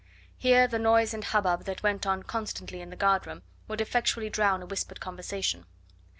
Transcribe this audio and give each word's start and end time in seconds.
Here 0.35 0.67
the 0.67 0.79
noise 0.79 1.13
and 1.13 1.23
hubbub 1.23 1.65
that 1.65 1.83
went 1.83 2.07
on 2.07 2.23
constantly 2.23 2.81
in 2.81 2.89
the 2.89 2.95
guard 2.95 3.27
room 3.27 3.43
would 3.67 3.81
effectually 3.81 4.31
drown 4.31 4.63
a 4.63 4.65
whispered 4.65 4.99
conversation. 4.99 5.67